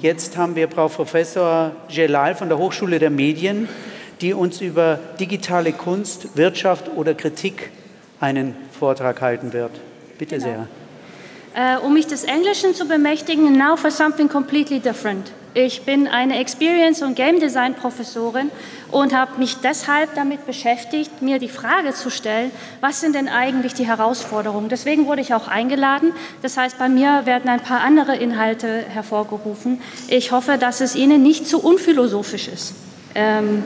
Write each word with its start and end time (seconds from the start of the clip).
Jetzt 0.00 0.36
haben 0.36 0.54
wir 0.54 0.68
Frau 0.68 0.88
Professor 0.88 1.72
Gelal 1.88 2.34
von 2.34 2.48
der 2.48 2.58
Hochschule 2.58 2.98
der 2.98 3.10
Medien, 3.10 3.68
die 4.20 4.34
uns 4.34 4.60
über 4.60 4.98
digitale 5.18 5.72
Kunst, 5.72 6.36
Wirtschaft 6.36 6.90
oder 6.94 7.14
Kritik 7.14 7.70
einen 8.20 8.54
Vortrag 8.78 9.20
halten 9.20 9.52
wird. 9.52 9.72
Bitte 10.18 10.38
genau. 10.38 10.46
sehr. 10.46 10.68
Uh, 11.56 11.86
um 11.86 11.94
mich 11.94 12.06
des 12.06 12.24
Englischen 12.24 12.74
zu 12.74 12.86
bemächtigen, 12.86 13.56
now 13.56 13.76
for 13.76 13.90
something 13.90 14.28
completely 14.28 14.78
different. 14.78 15.32
Ich 15.58 15.84
bin 15.86 16.06
eine 16.06 16.38
Experience- 16.38 17.00
und 17.00 17.14
Game 17.14 17.40
Design-Professorin 17.40 18.50
und 18.90 19.14
habe 19.14 19.38
mich 19.38 19.56
deshalb 19.56 20.14
damit 20.14 20.44
beschäftigt, 20.44 21.22
mir 21.22 21.38
die 21.38 21.48
Frage 21.48 21.94
zu 21.94 22.10
stellen, 22.10 22.50
was 22.82 23.00
sind 23.00 23.14
denn 23.14 23.26
eigentlich 23.26 23.72
die 23.72 23.86
Herausforderungen? 23.86 24.68
Deswegen 24.68 25.06
wurde 25.06 25.22
ich 25.22 25.32
auch 25.32 25.48
eingeladen. 25.48 26.12
Das 26.42 26.58
heißt, 26.58 26.78
bei 26.78 26.90
mir 26.90 27.24
werden 27.24 27.48
ein 27.48 27.60
paar 27.60 27.80
andere 27.80 28.16
Inhalte 28.16 28.84
hervorgerufen. 28.86 29.80
Ich 30.08 30.30
hoffe, 30.30 30.58
dass 30.58 30.82
es 30.82 30.94
Ihnen 30.94 31.22
nicht 31.22 31.46
zu 31.46 31.64
unphilosophisch 31.64 32.48
ist. 32.48 32.74
Ähm, 33.14 33.64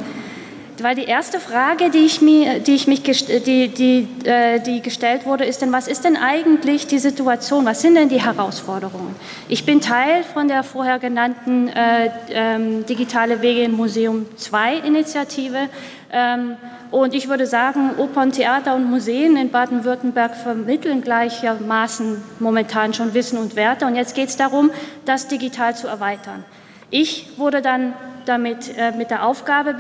weil 0.83 0.95
die 0.95 1.05
erste 1.05 1.41
Frage, 1.41 1.91
die, 1.91 2.07
ich 2.07 2.21
mir, 2.21 2.61
die, 2.61 2.75
ich 2.75 2.87
mich, 2.87 3.03
die, 3.03 3.69
die, 3.69 4.09
äh, 4.25 4.61
die 4.61 4.81
gestellt 4.81 5.27
wurde, 5.27 5.45
ist 5.45 5.63
denn, 5.63 5.73
was 5.73 5.89
ist 5.89 6.05
denn 6.05 6.17
eigentlich 6.17 6.87
die 6.87 6.99
Situation? 6.99 7.65
Was 7.65 7.83
sind 7.83 7.95
denn 7.95 8.09
die 8.09 8.21
Herausforderungen? 8.21 9.15
Ich 9.49 9.65
bin 9.67 9.81
Teil 9.81 10.23
von 10.23 10.49
der 10.49 10.63
vorher 10.63 10.99
genannten 10.99 11.69
äh, 11.69 12.11
ähm, 12.31 12.87
Digitale 12.87 13.43
Wege 13.43 13.63
im 13.63 13.73
Museum 13.73 14.27
2 14.37 14.77
Initiative. 14.79 15.69
Ähm, 16.13 16.57
und 16.91 17.15
ich 17.15 17.29
würde 17.29 17.47
sagen, 17.47 17.93
Opern, 17.99 18.33
Theater 18.33 18.75
und 18.75 18.91
Museen 18.91 19.37
in 19.37 19.51
Baden-Württemberg 19.51 20.35
vermitteln 20.35 21.03
gleichermaßen 21.03 22.21
momentan 22.41 22.95
schon 22.95 23.15
Wissen 23.15 23.39
und 23.39 23.55
Werte. 23.55 23.87
Und 23.87 23.95
jetzt 23.95 24.15
geht 24.15 24.29
es 24.29 24.37
darum, 24.37 24.71
das 25.05 25.29
digital 25.29 25.77
zu 25.77 25.87
erweitern. 25.87 26.45
Ich 26.91 27.39
wurde 27.39 27.63
dann 27.63 27.95
damit 28.31 28.77
äh, 28.79 28.93
mit 28.93 29.11
der 29.11 29.27
Aufgabe, 29.27 29.75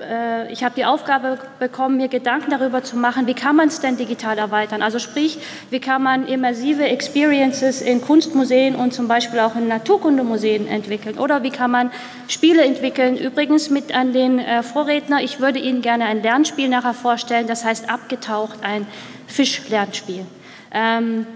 äh, 0.00 0.52
ich 0.52 0.62
habe 0.62 0.74
die 0.76 0.84
Aufgabe 0.84 1.38
bekommen, 1.58 1.96
mir 1.96 2.06
Gedanken 2.06 2.52
darüber 2.52 2.84
zu 2.84 2.96
machen, 2.96 3.26
wie 3.26 3.34
kann 3.34 3.56
man 3.56 3.66
es 3.66 3.80
denn 3.80 3.96
digital 3.96 4.38
erweitern? 4.38 4.80
Also 4.80 5.00
sprich, 5.00 5.38
wie 5.70 5.80
kann 5.80 6.02
man 6.02 6.26
immersive 6.28 6.84
Experiences 6.84 7.82
in 7.82 8.00
Kunstmuseen 8.00 8.76
und 8.76 8.94
zum 8.94 9.08
Beispiel 9.08 9.40
auch 9.40 9.56
in 9.56 9.66
Naturkundemuseen 9.66 10.68
entwickeln? 10.68 11.18
Oder 11.18 11.42
wie 11.42 11.50
kann 11.50 11.72
man 11.72 11.90
Spiele 12.28 12.64
entwickeln? 12.64 13.16
Übrigens 13.16 13.70
mit 13.70 13.92
an 13.94 14.12
den 14.12 14.38
äh, 14.38 14.62
Vorredner, 14.62 15.20
ich 15.20 15.40
würde 15.40 15.58
Ihnen 15.58 15.82
gerne 15.82 16.04
ein 16.04 16.22
Lernspiel 16.22 16.68
nachher 16.68 16.94
vorstellen, 16.94 17.48
das 17.48 17.64
heißt 17.64 17.90
abgetaucht, 17.90 18.60
ein 18.62 18.86
Fischlernspiel. 19.26 20.24
Ähm, 20.72 21.26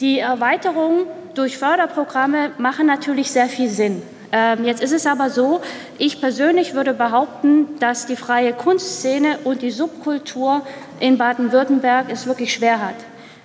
die 0.00 0.18
Erweiterung 0.18 1.06
durch 1.34 1.56
Förderprogramme 1.56 2.50
machen 2.58 2.86
natürlich 2.86 3.30
sehr 3.30 3.46
viel 3.46 3.70
Sinn. 3.70 4.02
Ähm, 4.30 4.64
jetzt 4.64 4.82
ist 4.82 4.92
es 4.92 5.06
aber 5.06 5.30
so, 5.30 5.60
ich 5.96 6.20
persönlich 6.20 6.74
würde 6.74 6.92
behaupten, 6.92 7.78
dass 7.78 8.06
die 8.06 8.16
freie 8.16 8.52
Kunstszene 8.52 9.38
und 9.44 9.62
die 9.62 9.70
Subkultur 9.70 10.62
in 11.00 11.16
Baden-Württemberg 11.16 12.06
es 12.10 12.26
wirklich 12.26 12.52
schwer 12.52 12.80
hat. 12.80 12.96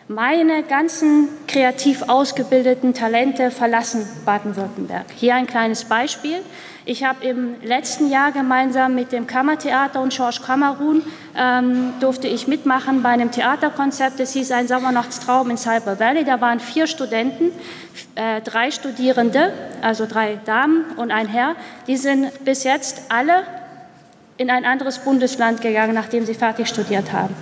Meine 0.09 0.64
ganzen 0.64 1.30
kreativ 1.48 2.09
ausgebildeten 2.09 2.94
Talente 2.94 3.52
verlassen 3.52 4.06
Baden-Württemberg. 4.26 5.06
Hier 5.16 5.36
ein 5.36 5.48
kleines 5.48 5.86
Beispiel. 5.86 6.40
Ich 6.84 7.06
habe 7.06 7.23
im 7.23 7.56
letzten 7.64 8.09
Jahr 8.09 8.34
gemeinsam 8.34 8.96
mit 8.96 9.14
dem 9.14 9.28
Kammertheater 9.28 10.02
und 10.02 10.12
George 10.12 10.42
Kamerun 10.46 11.04
ähm, 11.38 11.94
durfte 12.02 12.28
ich 12.28 12.50
mitmachen 12.50 13.02
bei 13.02 13.09
einem 13.09 13.31
Theaterkonzept. 13.31 14.20
Es 14.20 14.34
hieß 14.34 14.52
ein 14.52 14.68
Sommernachtstraum 14.68 15.50
in 15.50 15.58
Cyber 15.58 15.98
Valley. 15.98 16.26
Da 16.26 16.42
waren 16.42 16.59
vier 16.59 16.88
Studenten, 16.88 17.54
äh, 18.16 18.42
drei 18.42 18.72
Studierende, 18.72 19.53
also 19.81 20.06
drei 20.06 20.38
Damen 20.44 20.84
und 20.97 21.12
ein 21.12 21.30
Herr. 21.30 21.56
Die 21.88 21.96
sind 21.96 22.44
bis 22.44 22.66
jetzt 22.66 23.03
alle 23.08 23.46
in 24.38 24.50
ein 24.50 24.66
anderes 24.66 25.00
Bundesland 25.00 25.62
gegangen, 25.62 25.94
nachdem 25.94 26.26
sie 26.26 26.34
fertig 26.34 26.68
studiert 26.68 27.12
haben. 27.14 27.36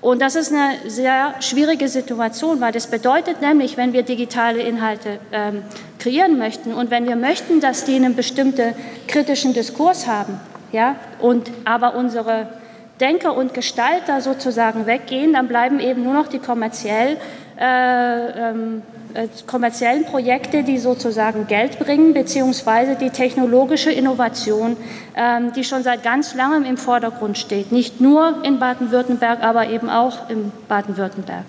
Und 0.00 0.20
das 0.20 0.36
ist 0.36 0.52
eine 0.52 0.74
sehr 0.86 1.34
schwierige 1.40 1.88
Situation, 1.88 2.60
weil 2.60 2.72
das 2.72 2.88
bedeutet 2.88 3.40
nämlich, 3.40 3.76
wenn 3.76 3.92
wir 3.92 4.02
digitale 4.02 4.60
Inhalte 4.60 5.18
ähm, 5.32 5.62
kreieren 5.98 6.38
möchten 6.38 6.74
und 6.74 6.90
wenn 6.90 7.06
wir 7.08 7.16
möchten, 7.16 7.60
dass 7.60 7.84
die 7.84 7.96
einen 7.96 8.14
bestimmten 8.14 8.74
kritischen 9.08 9.54
Diskurs 9.54 10.06
haben, 10.06 10.38
ja, 10.72 10.96
und 11.20 11.50
aber 11.64 11.94
unsere 11.94 12.48
Denker 13.00 13.36
und 13.36 13.54
Gestalter 13.54 14.20
sozusagen 14.20 14.86
weggehen, 14.86 15.32
dann 15.32 15.48
bleiben 15.48 15.80
eben 15.80 16.02
nur 16.04 16.14
noch 16.14 16.28
die 16.28 16.38
kommerziell 16.38 17.16
kommerziellen 19.46 20.04
Projekte, 20.04 20.62
die 20.62 20.78
sozusagen 20.78 21.46
Geld 21.46 21.78
bringen, 21.78 22.14
beziehungsweise 22.14 22.96
die 22.96 23.10
technologische 23.10 23.90
Innovation, 23.90 24.76
ähm, 25.16 25.52
die 25.52 25.64
schon 25.64 25.82
seit 25.82 26.02
ganz 26.02 26.34
langem 26.34 26.64
im 26.64 26.76
Vordergrund 26.76 27.38
steht. 27.38 27.70
Nicht 27.70 28.00
nur 28.00 28.42
in 28.44 28.58
Baden-Württemberg, 28.58 29.42
aber 29.42 29.68
eben 29.68 29.88
auch 29.88 30.28
in 30.28 30.50
Baden-Württemberg. 30.68 31.44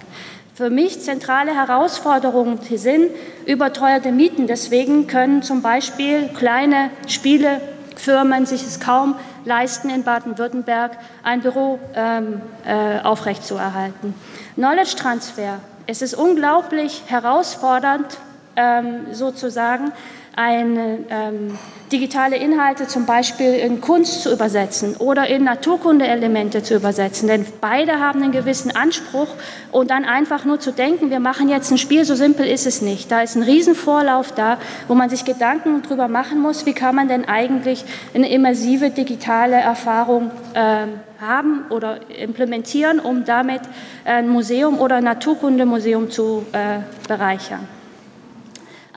Für 0.53 0.69
mich 0.69 1.01
zentrale 1.01 1.53
Herausforderungen 1.53 2.59
sind 2.61 3.09
überteuerte 3.45 4.11
Mieten. 4.11 4.47
Deswegen 4.47 5.05
können 5.05 5.41
zum 5.41 5.61
Beispiel 5.61 6.29
kleine 6.29 6.91
Spielefirmen 7.07 8.45
sich 8.45 8.63
es 8.63 8.79
kaum 8.79 9.15
leisten, 9.43 9.89
in 9.89 10.03
Baden-Württemberg 10.03 10.97
ein 11.23 11.41
Büro 11.41 11.79
ähm, 11.93 12.41
äh, 12.65 12.99
aufrechtzuerhalten. 13.01 14.13
Knowledge 14.55 14.95
Transfer 14.95 15.59
es 15.87 16.01
ist 16.01 16.13
unglaublich 16.13 17.03
herausfordernd, 17.07 18.17
ähm, 18.55 19.13
sozusagen 19.13 19.91
eine, 20.35 20.99
ähm, 21.09 21.57
digitale 21.91 22.37
Inhalte 22.37 22.87
zum 22.87 23.05
Beispiel 23.05 23.53
in 23.53 23.79
Kunst 23.79 24.23
zu 24.23 24.31
übersetzen 24.31 24.95
oder 24.97 25.27
in 25.27 25.43
Naturkundeelemente 25.43 26.63
zu 26.63 26.75
übersetzen. 26.75 27.27
Denn 27.27 27.45
beide 27.61 27.99
haben 27.99 28.23
einen 28.23 28.31
gewissen 28.31 28.75
Anspruch 28.75 29.27
und 29.71 29.91
dann 29.91 30.03
einfach 30.03 30.45
nur 30.45 30.59
zu 30.59 30.71
denken, 30.71 31.09
wir 31.09 31.19
machen 31.19 31.47
jetzt 31.47 31.71
ein 31.71 31.77
Spiel, 31.77 32.03
so 32.03 32.15
simpel 32.15 32.47
ist 32.47 32.65
es 32.65 32.81
nicht. 32.81 33.11
Da 33.11 33.21
ist 33.21 33.35
ein 33.35 33.43
Riesenvorlauf 33.43 34.31
da, 34.31 34.57
wo 34.87 34.95
man 34.95 35.09
sich 35.09 35.25
Gedanken 35.25 35.83
darüber 35.83 36.07
machen 36.07 36.41
muss, 36.41 36.65
wie 36.65 36.73
kann 36.73 36.95
man 36.95 37.07
denn 37.07 37.25
eigentlich 37.25 37.85
eine 38.13 38.29
immersive 38.29 38.89
digitale 38.89 39.55
Erfahrung 39.55 40.31
äh, 40.53 40.87
haben 41.21 41.65
oder 41.69 41.99
implementieren, 42.19 42.99
um 42.99 43.25
damit 43.25 43.61
ein 44.03 44.27
Museum 44.27 44.79
oder 44.79 44.97
ein 44.97 45.03
Naturkundemuseum 45.03 46.09
zu 46.09 46.45
äh, 46.51 46.79
bereichern. 47.07 47.67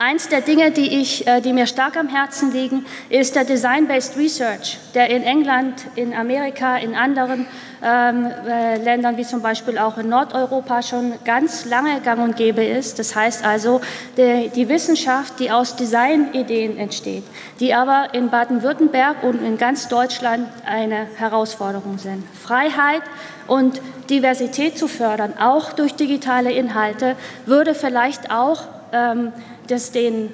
Eins 0.01 0.29
der 0.29 0.39
Dinge, 0.39 0.71
die, 0.71 1.01
ich, 1.01 1.27
äh, 1.27 1.41
die 1.41 1.51
mir 1.51 1.67
stark 1.67 1.97
am 1.97 2.07
Herzen 2.07 2.53
liegen, 2.53 2.85
ist 3.09 3.35
der 3.35 3.43
Design-Based 3.43 4.15
Research, 4.15 4.77
der 4.93 5.09
in 5.09 5.23
England, 5.23 5.87
in 5.95 6.13
Amerika, 6.13 6.77
in 6.77 6.95
anderen 6.95 7.45
ähm, 7.83 8.31
äh, 8.47 8.77
Ländern 8.77 9.17
wie 9.17 9.25
zum 9.25 9.41
Beispiel 9.41 9.77
auch 9.77 9.97
in 9.97 10.07
Nordeuropa 10.07 10.83
schon 10.83 11.15
ganz 11.25 11.65
lange 11.65 11.99
gang 11.99 12.23
und 12.23 12.37
gäbe 12.37 12.63
ist. 12.63 12.97
Das 12.97 13.13
heißt 13.13 13.43
also 13.43 13.81
die, 14.15 14.49
die 14.55 14.69
Wissenschaft, 14.69 15.37
die 15.37 15.51
aus 15.51 15.75
Designideen 15.75 16.77
entsteht, 16.77 17.25
die 17.59 17.73
aber 17.73 18.13
in 18.13 18.29
Baden-Württemberg 18.29 19.21
und 19.23 19.43
in 19.43 19.57
ganz 19.57 19.89
Deutschland 19.89 20.47
eine 20.65 21.07
Herausforderung 21.17 21.97
sind. 21.97 22.23
Freiheit 22.41 23.01
und 23.47 23.81
Diversität 24.09 24.77
zu 24.77 24.87
fördern, 24.87 25.33
auch 25.37 25.73
durch 25.73 25.93
digitale 25.95 26.53
Inhalte, 26.53 27.17
würde 27.45 27.75
vielleicht 27.75 28.31
auch 28.31 28.61
ähm, 28.93 29.33
das 29.69 29.91
den, 29.91 30.33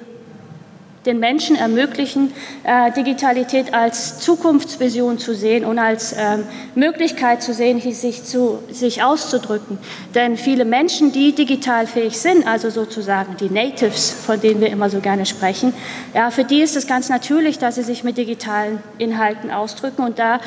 den 1.04 1.20
Menschen 1.20 1.56
ermöglichen, 1.56 2.32
äh, 2.64 2.90
Digitalität 2.92 3.72
als 3.72 4.18
Zukunftsvision 4.18 5.18
zu 5.18 5.34
sehen 5.34 5.64
und 5.64 5.78
als 5.78 6.14
ähm, 6.18 6.44
Möglichkeit 6.74 7.42
zu 7.42 7.54
sehen, 7.54 7.80
sich, 7.80 8.24
zu, 8.24 8.58
sich 8.70 9.02
auszudrücken. 9.02 9.78
Denn 10.14 10.36
viele 10.36 10.64
Menschen, 10.64 11.12
die 11.12 11.32
digital 11.32 11.86
fähig 11.86 12.18
sind, 12.18 12.46
also 12.46 12.70
sozusagen 12.70 13.36
die 13.36 13.50
Natives, 13.50 14.10
von 14.10 14.40
denen 14.40 14.60
wir 14.60 14.68
immer 14.68 14.90
so 14.90 15.00
gerne 15.00 15.26
sprechen, 15.26 15.72
ja, 16.14 16.30
für 16.30 16.44
die 16.44 16.60
ist 16.60 16.76
es 16.76 16.86
ganz 16.86 17.08
natürlich, 17.08 17.58
dass 17.58 17.76
sie 17.76 17.84
sich 17.84 18.02
mit 18.02 18.18
digitalen 18.18 18.80
Inhalten 18.98 19.50
ausdrücken 19.50 20.02
und 20.02 20.18
da 20.18 20.40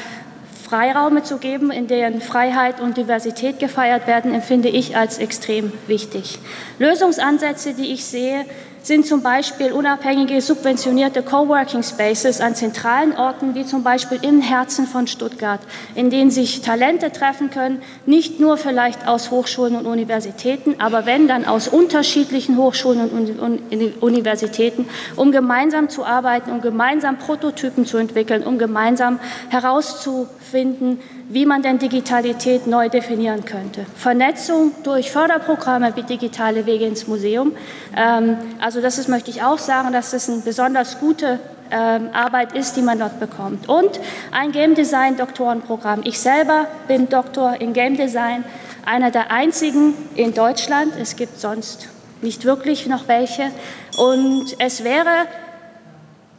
Freiraume 0.70 1.24
zu 1.24 1.38
geben, 1.38 1.72
in 1.72 1.88
denen 1.88 2.22
Freiheit 2.22 2.80
und 2.80 2.96
Diversität 2.96 3.58
gefeiert 3.58 4.06
werden, 4.06 4.36
empfinde 4.36 4.70
ich 4.70 4.96
als 4.96 5.18
extrem 5.18 5.72
wichtig. 5.88 6.38
Lösungsansätze, 6.78 7.74
die 7.74 7.92
ich 7.92 8.06
sehe, 8.06 8.46
sind 8.82 9.06
zum 9.06 9.22
Beispiel 9.22 9.72
unabhängige 9.72 10.42
subventionierte 10.42 11.22
Coworking 11.22 11.84
Spaces 11.84 12.42
an 12.42 12.56
zentralen 12.56 13.16
Orten, 13.16 13.56
wie 13.56 13.66
zum 13.66 13.84
Beispiel 13.84 14.20
im 14.22 14.42
Herzen 14.42 14.88
von 14.88 15.08
Stuttgart, 15.08 15.60
in 15.96 16.10
denen 16.10 16.32
sich 16.32 16.62
Talente 16.62 17.12
treffen 17.12 17.50
können, 17.50 17.82
nicht 18.06 18.40
nur 18.40 18.58
vielleicht 18.58 19.08
aus 19.08 19.32
Hochschulen 19.32 19.76
und 19.76 19.86
Universitäten, 19.86 20.76
aber 20.80 21.06
wenn 21.06 21.28
dann 21.28 21.46
aus 21.46 21.68
unterschiedlichen 21.68 22.58
Hochschulen 22.58 23.10
und 23.10 24.02
Universitäten, 24.02 24.88
um 25.16 25.32
gemeinsam 25.32 25.90
zu 25.90 26.06
arbeiten, 26.06 26.52
um 26.52 26.62
gemeinsam 26.62 27.18
Prototypen 27.18 27.86
zu 27.86 27.98
entwickeln, 27.98 28.44
um 28.44 28.58
gemeinsam 28.58 29.20
herauszufinden, 29.50 31.00
wie 31.30 31.46
man 31.46 31.62
denn 31.62 31.78
Digitalität 31.78 32.66
neu 32.66 32.90
definieren 32.90 33.46
könnte. 33.46 33.86
Vernetzung 33.96 34.72
durch 34.84 35.12
Förderprogramme 35.12 35.96
wie 35.96 36.02
digitale 36.02 36.66
Wege 36.66 36.86
ins 36.86 37.08
Museum, 37.08 37.54
ähm, 37.96 38.38
Also 38.70 38.82
das 38.82 39.00
ist, 39.00 39.10
möchte 39.10 39.32
ich 39.32 39.42
auch 39.42 39.58
sagen, 39.58 39.92
dass 39.94 40.14
es 40.14 40.30
eine 40.30 40.42
besonders 40.42 41.00
gute 41.00 41.40
ähm, 41.72 42.10
Arbeit 42.14 42.54
ist, 42.54 42.76
die 42.76 42.84
man 42.84 43.00
dort 43.00 43.20
bekommt. 43.20 43.68
Und 43.68 44.00
ein 44.30 44.52
Game 44.52 44.76
Design 44.76 45.18
Doktorenprogramm. 45.18 46.02
Ich 46.04 46.20
selber 46.20 46.68
bin 46.88 47.10
Doktor 47.10 47.60
in 47.60 47.74
Game 47.74 47.98
Design, 47.98 48.44
einer 48.86 49.10
der 49.10 49.32
einzigen 49.32 49.96
in 50.14 50.36
Deutschland. 50.36 50.94
Es 51.02 51.16
gibt 51.16 51.40
sonst 51.40 51.90
nicht 52.22 52.46
wirklich 52.46 52.86
noch 52.86 53.08
welche. 53.08 53.50
Und 53.98 54.56
es 54.60 54.84
wäre 54.84 55.26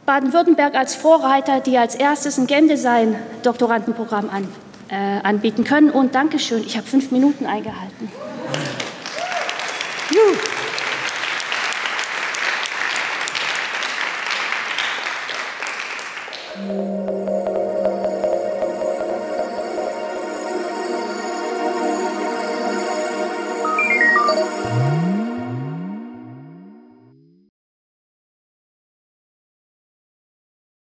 Baden-Württemberg 0.05 0.75
als 0.75 0.95
Vorreiter, 0.95 1.59
die 1.59 1.77
als 1.77 1.95
erstes 1.95 2.37
ein 2.37 2.47
Game 2.47 2.69
Design 2.69 3.17
Doktorandenprogramm 3.43 4.29
an, 4.29 4.47
äh, 4.87 5.19
anbieten 5.27 5.65
können. 5.65 5.89
Und 5.89 6.15
Dankeschön, 6.15 6.63
ich 6.65 6.77
habe 6.77 6.87
fünf 6.87 7.11
Minuten 7.11 7.45
eingehalten. 7.45 8.09